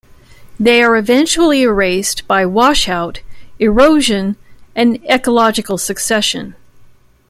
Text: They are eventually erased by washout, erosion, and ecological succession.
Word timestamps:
They 0.59 0.81
are 0.81 0.97
eventually 0.97 1.61
erased 1.61 2.27
by 2.27 2.43
washout, 2.47 3.21
erosion, 3.59 4.35
and 4.75 4.97
ecological 5.07 5.77
succession. 5.77 6.55